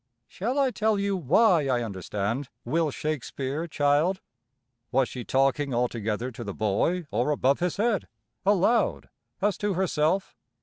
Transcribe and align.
"Shall 0.27 0.57
I 0.57 0.71
tell 0.71 0.97
you 0.97 1.15
why 1.15 1.67
I 1.67 1.83
understand, 1.83 2.49
Will 2.65 2.89
Shakespeare, 2.89 3.67
child?" 3.67 4.19
Was 4.91 5.07
she 5.09 5.23
talking 5.23 5.75
altogether 5.75 6.31
to 6.31 6.43
the 6.43 6.55
boy, 6.55 7.05
or 7.11 7.29
above 7.29 7.59
his 7.59 7.77
head 7.77 8.07
aloud 8.43 9.09
as 9.43 9.59
to 9.59 9.75
herself? 9.75 10.35